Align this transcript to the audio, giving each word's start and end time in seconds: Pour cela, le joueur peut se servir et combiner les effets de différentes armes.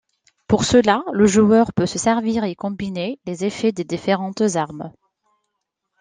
Pour 0.47 0.63
cela, 0.63 1.03
le 1.13 1.27
joueur 1.27 1.73
peut 1.73 1.85
se 1.85 1.99
servir 1.99 2.43
et 2.43 2.55
combiner 2.55 3.19
les 3.27 3.45
effets 3.45 3.71
de 3.71 3.83
différentes 3.83 4.55
armes. 4.55 4.91